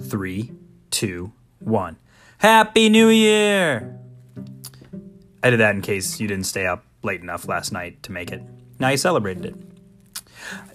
three, 0.00 0.52
two, 0.90 1.32
one. 1.58 1.96
Happy 2.38 2.88
New 2.88 3.08
Year! 3.08 3.98
I 5.42 5.50
did 5.50 5.60
that 5.60 5.74
in 5.74 5.82
case 5.82 6.20
you 6.20 6.28
didn't 6.28 6.46
stay 6.46 6.66
up 6.66 6.84
late 7.02 7.20
enough 7.20 7.46
last 7.46 7.72
night 7.72 8.02
to 8.04 8.12
make 8.12 8.32
it. 8.32 8.42
Now 8.78 8.88
you 8.88 8.96
celebrated 8.96 9.44
it. 9.46 9.54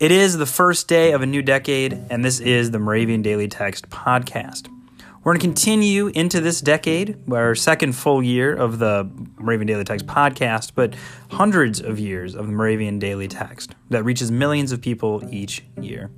It 0.00 0.10
is 0.10 0.36
the 0.36 0.46
first 0.46 0.88
day 0.88 1.12
of 1.12 1.22
a 1.22 1.26
new 1.26 1.42
decade, 1.42 1.92
and 2.10 2.24
this 2.24 2.40
is 2.40 2.70
the 2.70 2.78
Moravian 2.78 3.22
Daily 3.22 3.48
Text 3.48 3.88
podcast. 3.90 4.68
We're 5.24 5.32
going 5.32 5.40
to 5.40 5.46
continue 5.46 6.08
into 6.08 6.42
this 6.42 6.60
decade, 6.60 7.16
our 7.32 7.54
second 7.54 7.94
full 7.94 8.22
year 8.22 8.54
of 8.54 8.78
the 8.78 9.08
Moravian 9.38 9.66
Daily 9.66 9.82
Text 9.82 10.06
podcast, 10.06 10.72
but 10.74 10.94
hundreds 11.30 11.80
of 11.80 11.98
years 11.98 12.34
of 12.34 12.46
the 12.46 12.52
Moravian 12.52 12.98
Daily 12.98 13.26
Text 13.26 13.74
that 13.88 14.02
reaches 14.04 14.30
millions 14.30 14.70
of 14.70 14.82
people 14.82 15.26
each 15.32 15.64
year. 15.80 16.10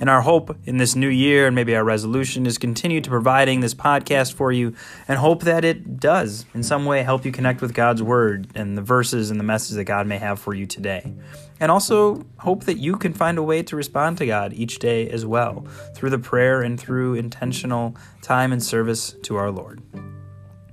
And 0.00 0.08
our 0.10 0.22
hope 0.22 0.56
in 0.64 0.76
this 0.76 0.96
new 0.96 1.08
year, 1.08 1.46
and 1.46 1.54
maybe 1.54 1.76
our 1.76 1.84
resolution, 1.84 2.46
is 2.46 2.58
continue 2.58 3.00
to 3.00 3.10
providing 3.10 3.60
this 3.60 3.74
podcast 3.74 4.34
for 4.34 4.50
you 4.50 4.74
and 5.06 5.18
hope 5.18 5.42
that 5.42 5.64
it 5.64 6.00
does 6.00 6.46
in 6.54 6.62
some 6.62 6.84
way 6.84 7.02
help 7.02 7.24
you 7.24 7.32
connect 7.32 7.60
with 7.60 7.74
God's 7.74 8.02
Word 8.02 8.48
and 8.54 8.76
the 8.76 8.82
verses 8.82 9.30
and 9.30 9.38
the 9.38 9.44
message 9.44 9.76
that 9.76 9.84
God 9.84 10.06
may 10.06 10.18
have 10.18 10.38
for 10.38 10.54
you 10.54 10.66
today. 10.66 11.14
And 11.60 11.72
also 11.72 12.24
hope 12.38 12.64
that 12.64 12.78
you 12.78 12.96
can 12.96 13.12
find 13.12 13.36
a 13.36 13.42
way 13.42 13.62
to 13.64 13.74
respond 13.74 14.18
to 14.18 14.26
God 14.26 14.52
each 14.52 14.78
day 14.78 15.08
as 15.10 15.26
well 15.26 15.66
through 15.94 16.10
the 16.10 16.18
prayer 16.18 16.62
and 16.62 16.78
through 16.78 17.14
intentional 17.14 17.96
time 18.22 18.47
and 18.52 18.62
service 18.62 19.14
to 19.22 19.36
our 19.36 19.50
Lord. 19.50 19.82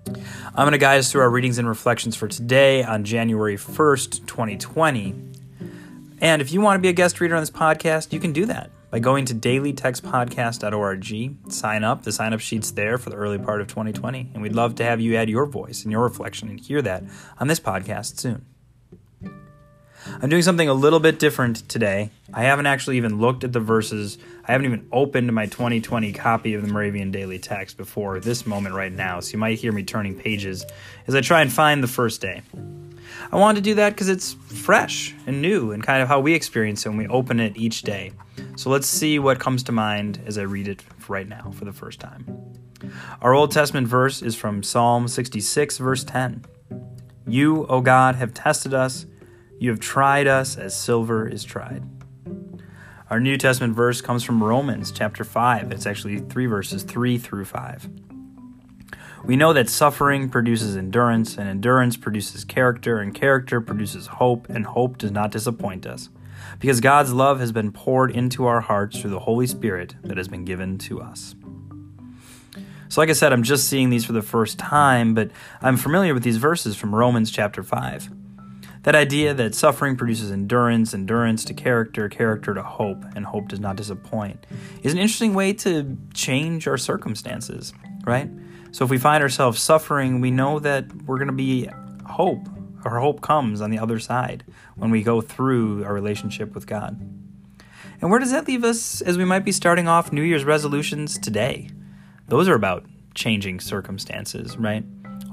I'm 0.07 0.63
going 0.63 0.71
to 0.71 0.77
guide 0.77 0.99
us 0.99 1.11
through 1.11 1.21
our 1.21 1.29
readings 1.29 1.57
and 1.57 1.67
reflections 1.67 2.15
for 2.15 2.27
today 2.27 2.83
on 2.83 3.03
January 3.03 3.57
1st, 3.57 4.25
2020. 4.25 5.15
And 6.21 6.41
if 6.41 6.53
you 6.53 6.61
want 6.61 6.77
to 6.77 6.81
be 6.81 6.87
a 6.87 6.93
guest 6.93 7.19
reader 7.19 7.35
on 7.35 7.41
this 7.41 7.51
podcast, 7.51 8.13
you 8.13 8.19
can 8.19 8.31
do 8.31 8.45
that 8.45 8.71
by 8.89 8.99
going 8.99 9.25
to 9.25 9.35
dailytextpodcast.org. 9.35 11.51
Sign 11.51 11.83
up. 11.83 12.03
The 12.03 12.11
sign 12.13 12.33
up 12.33 12.39
sheet's 12.39 12.71
there 12.71 12.97
for 12.97 13.09
the 13.09 13.17
early 13.17 13.37
part 13.37 13.59
of 13.59 13.67
2020. 13.67 14.31
And 14.33 14.41
we'd 14.41 14.55
love 14.55 14.75
to 14.75 14.85
have 14.85 15.01
you 15.01 15.17
add 15.17 15.29
your 15.29 15.45
voice 15.45 15.83
and 15.83 15.91
your 15.91 16.03
reflection 16.03 16.47
and 16.47 16.59
hear 16.59 16.81
that 16.81 17.03
on 17.37 17.47
this 17.47 17.59
podcast 17.59 18.19
soon. 18.19 18.45
I'm 20.21 20.29
doing 20.29 20.43
something 20.43 20.69
a 20.69 20.73
little 20.73 21.01
bit 21.01 21.19
different 21.19 21.67
today. 21.67 22.11
I 22.35 22.43
haven't 22.43 22.65
actually 22.65 22.97
even 22.97 23.19
looked 23.19 23.45
at 23.45 23.53
the 23.53 23.61
verses. 23.61 24.17
I 24.45 24.51
haven't 24.51 24.65
even 24.65 24.87
opened 24.91 25.31
my 25.33 25.45
2020 25.45 26.11
copy 26.11 26.53
of 26.53 26.61
the 26.61 26.67
Moravian 26.67 27.09
Daily 27.09 27.39
Text 27.39 27.77
before 27.77 28.19
this 28.19 28.45
moment 28.45 28.75
right 28.75 28.91
now, 28.91 29.21
so 29.21 29.31
you 29.31 29.39
might 29.39 29.57
hear 29.57 29.71
me 29.71 29.83
turning 29.83 30.15
pages 30.15 30.65
as 31.07 31.15
I 31.15 31.21
try 31.21 31.41
and 31.41 31.51
find 31.51 31.81
the 31.81 31.87
first 31.87 32.19
day. 32.19 32.41
I 33.31 33.37
wanted 33.37 33.63
to 33.63 33.69
do 33.69 33.75
that 33.75 33.91
because 33.91 34.09
it's 34.09 34.33
fresh 34.33 35.15
and 35.25 35.41
new 35.41 35.71
and 35.71 35.81
kind 35.81 36.03
of 36.03 36.09
how 36.09 36.19
we 36.19 36.33
experience 36.33 36.85
it 36.85 36.89
when 36.89 36.97
we 36.97 37.07
open 37.07 37.39
it 37.39 37.55
each 37.55 37.83
day. 37.83 38.11
So 38.57 38.69
let's 38.69 38.87
see 38.87 39.17
what 39.17 39.39
comes 39.39 39.63
to 39.63 39.71
mind 39.71 40.21
as 40.25 40.37
I 40.37 40.41
read 40.41 40.67
it 40.67 40.83
right 41.07 41.27
now 41.27 41.51
for 41.55 41.63
the 41.63 41.73
first 41.73 42.01
time. 42.01 42.25
Our 43.21 43.33
Old 43.33 43.51
Testament 43.51 43.87
verse 43.87 44.21
is 44.21 44.35
from 44.35 44.61
Psalm 44.61 45.07
66, 45.07 45.77
verse 45.77 46.03
10. 46.03 46.43
You, 47.27 47.65
O 47.67 47.81
God, 47.81 48.15
have 48.15 48.33
tested 48.33 48.73
us 48.73 49.05
you 49.57 49.69
have 49.69 49.79
tried 49.79 50.27
us 50.27 50.57
as 50.57 50.75
silver 50.75 51.27
is 51.27 51.43
tried. 51.43 51.83
Our 53.07 53.19
New 53.19 53.37
Testament 53.37 53.75
verse 53.75 54.01
comes 54.01 54.23
from 54.23 54.43
Romans 54.43 54.91
chapter 54.91 55.23
5. 55.23 55.71
It's 55.71 55.85
actually 55.85 56.21
three 56.21 56.47
verses, 56.47 56.81
3 56.81 57.19
through 57.19 57.45
5. 57.45 57.87
We 59.25 59.35
know 59.35 59.53
that 59.53 59.69
suffering 59.69 60.27
produces 60.27 60.75
endurance, 60.75 61.37
and 61.37 61.47
endurance 61.47 61.97
produces 61.97 62.43
character, 62.43 62.97
and 62.97 63.13
character 63.13 63.61
produces 63.61 64.07
hope, 64.07 64.49
and 64.49 64.65
hope 64.65 64.97
does 64.97 65.11
not 65.11 65.29
disappoint 65.29 65.85
us, 65.85 66.09
because 66.59 66.79
God's 66.79 67.13
love 67.13 67.39
has 67.39 67.51
been 67.51 67.71
poured 67.71 68.09
into 68.09 68.47
our 68.47 68.61
hearts 68.61 68.99
through 68.99 69.11
the 69.11 69.19
Holy 69.19 69.45
Spirit 69.45 69.95
that 70.03 70.17
has 70.17 70.27
been 70.27 70.43
given 70.43 70.79
to 70.79 70.99
us. 70.99 71.35
So, 72.89 73.01
like 73.01 73.11
I 73.11 73.13
said, 73.13 73.33
I'm 73.33 73.43
just 73.43 73.67
seeing 73.67 73.91
these 73.91 74.05
for 74.05 74.13
the 74.13 74.23
first 74.23 74.57
time, 74.57 75.13
but 75.13 75.29
I'm 75.61 75.77
familiar 75.77 76.15
with 76.15 76.23
these 76.23 76.37
verses 76.37 76.75
from 76.75 76.95
Romans 76.95 77.29
chapter 77.29 77.61
5. 77.61 78.09
That 78.85 78.93
idea 78.93 79.33
that 79.33 79.55
suffering 79.55 79.95
produces 79.95 80.31
endurance, 80.31 80.93
endurance 80.93 81.43
to 81.45 81.55
character, 81.55 82.07
character 82.07 82.53
to 82.53 82.61
hope, 82.61 83.03
and 83.15 83.25
hope 83.25 83.47
does 83.47 83.59
not 83.59 83.77
disappoint 83.77 84.45
is 84.83 84.93
an 84.93 84.99
interesting 84.99 85.33
way 85.33 85.53
to 85.53 85.97
change 86.13 86.67
our 86.67 86.77
circumstances, 86.77 87.73
right? 88.05 88.29
So 88.71 88.85
if 88.85 88.91
we 88.91 88.99
find 88.99 89.23
ourselves 89.23 89.59
suffering, 89.59 90.21
we 90.21 90.29
know 90.29 90.59
that 90.59 90.85
we're 91.07 91.17
going 91.17 91.29
to 91.29 91.33
be 91.33 91.67
hope. 92.05 92.47
Our 92.83 92.99
hope 92.99 93.21
comes 93.21 93.59
on 93.59 93.71
the 93.71 93.79
other 93.79 93.97
side 93.97 94.43
when 94.75 94.91
we 94.91 95.01
go 95.01 95.19
through 95.19 95.83
our 95.83 95.93
relationship 95.93 96.53
with 96.53 96.67
God. 96.67 97.01
And 98.01 98.11
where 98.11 98.19
does 98.19 98.33
that 98.33 98.47
leave 98.47 98.63
us 98.63 99.01
as 99.01 99.17
we 99.17 99.25
might 99.25 99.45
be 99.45 99.51
starting 99.51 99.87
off 99.87 100.13
New 100.13 100.21
Year's 100.21 100.45
resolutions 100.45 101.17
today? 101.17 101.71
Those 102.27 102.47
are 102.47 102.53
about 102.53 102.85
changing 103.15 103.61
circumstances, 103.61 104.57
right? 104.57 104.83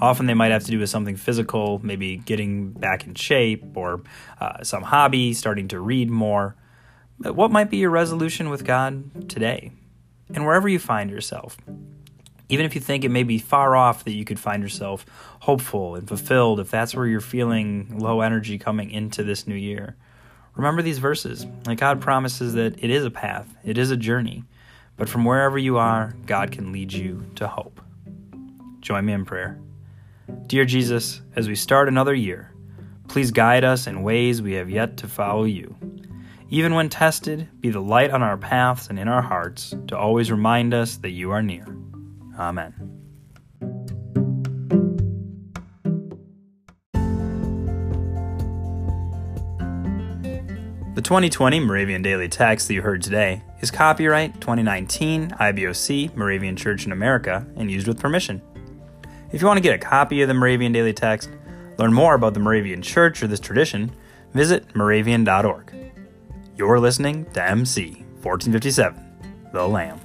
Often 0.01 0.27
they 0.27 0.35
might 0.35 0.51
have 0.51 0.65
to 0.65 0.71
do 0.71 0.81
with 0.81 0.91
something 0.91 1.17
physical, 1.17 1.81
maybe 1.83 2.17
getting 2.17 2.73
back 2.73 3.07
in 3.07 3.15
shape 3.15 3.77
or 3.77 4.03
uh, 4.41 4.65
some 4.65 4.83
hobby, 4.83 5.33
starting 5.33 5.69
to 5.69 5.79
read 5.79 6.11
more. 6.11 6.57
But 7.21 7.37
what 7.37 7.53
might 7.53 7.71
be 7.71 7.77
your 7.77 7.91
resolution 7.91 8.51
with 8.51 8.65
God 8.65 9.29
today? 9.29 9.71
And 10.35 10.45
wherever 10.45 10.69
you 10.69 10.81
find 10.81 11.09
yourself, 11.09 11.57
even 12.49 12.67
if 12.67 12.75
you 12.75 12.81
think 12.81 13.05
it 13.05 13.11
may 13.11 13.23
be 13.23 13.39
far 13.39 13.77
off 13.77 14.05
that 14.05 14.13
you 14.13 14.25
could 14.25 14.41
find 14.41 14.63
yourself 14.63 15.07
hopeful 15.41 15.95
and 15.95 16.09
fulfilled, 16.09 16.59
if 16.59 16.71
that's 16.71 16.95
where 16.95 17.07
you're 17.07 17.21
feeling 17.21 17.99
low 17.99 18.21
energy 18.21 18.59
coming 18.59 18.91
into 18.91 19.23
this 19.23 19.47
new 19.47 19.55
year, 19.55 19.97
remember 20.55 20.83
these 20.83 20.99
verses. 20.99 21.47
Like 21.65 21.79
God 21.79 22.01
promises 22.01 22.55
that 22.55 22.83
it 22.83 22.91
is 22.91 23.05
a 23.05 23.11
path, 23.11 23.55
it 23.65 23.79
is 23.79 23.91
a 23.91 23.97
journey, 23.97 24.45
but 24.97 25.09
from 25.09 25.25
wherever 25.25 25.59
you 25.59 25.79
are, 25.79 26.15
God 26.27 26.51
can 26.51 26.73
lead 26.73 26.93
you 26.93 27.25
to 27.37 27.47
hope. 27.47 27.81
Join 28.81 29.07
me 29.07 29.13
in 29.13 29.25
prayer. 29.25 29.59
Dear 30.47 30.65
Jesus, 30.65 31.23
as 31.35 31.49
we 31.49 31.55
start 31.55 31.89
another 31.89 32.15
year, 32.15 32.53
please 33.09 33.31
guide 33.31 33.65
us 33.65 33.87
in 33.87 34.03
ways 34.03 34.43
we 34.43 34.53
have 34.53 34.69
yet 34.69 34.97
to 34.99 35.09
follow 35.09 35.45
you. 35.45 35.77
Even 36.51 36.75
when 36.75 36.91
tested, 36.91 37.49
be 37.61 37.71
the 37.71 37.81
light 37.81 38.11
on 38.11 38.23
our 38.23 38.37
paths 38.37 38.89
and 38.89 38.99
in 38.99 39.09
our 39.09 39.23
hearts 39.23 39.75
to 39.89 39.97
always 39.97 40.31
remind 40.31 40.75
us 40.75 40.97
that 40.97 41.11
you 41.11 41.31
are 41.31 41.43
near. 41.43 41.67
Amen. 42.39 42.75
The 50.95 51.01
2020 51.01 51.61
Moravian 51.61 52.03
Daily 52.03 52.29
Text 52.29 52.69
that 52.69 52.75
you 52.75 52.83
heard 52.83 53.01
today 53.01 53.43
is 53.61 53.71
copyright 53.71 54.41
2019 54.41 55.31
IBOC 55.31 56.15
Moravian 56.15 56.55
Church 56.55 56.85
in 56.85 56.93
America 56.93 57.47
and 57.57 57.71
used 57.71 57.89
with 57.89 57.99
permission. 57.99 58.43
If 59.33 59.41
you 59.41 59.47
want 59.47 59.57
to 59.57 59.63
get 59.63 59.75
a 59.75 59.79
copy 59.79 60.21
of 60.21 60.29
the 60.29 60.35
Moravian 60.35 60.73
Daily 60.73 60.93
Text, 60.93 61.31
learn 61.79 61.95
more 61.95 62.15
about 62.15 62.35
the 62.35 62.41
Moravian 62.41 62.83
Church 62.83 63.23
or 63.23 63.27
this 63.27 63.41
tradition, 63.41 63.91
visit 64.35 64.77
moravian.org. 64.77 65.73
You're 66.55 66.79
listening 66.79 67.25
to 67.33 67.43
MC 67.43 68.05
1457, 68.21 69.51
The 69.55 69.67
Lamb. 69.67 69.99